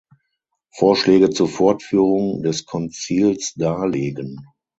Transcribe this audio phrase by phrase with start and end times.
[0.73, 4.47] Vorschläge zur Fortführung des Konzils darlegen.